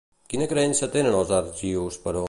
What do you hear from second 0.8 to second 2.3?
tenen els argius, però?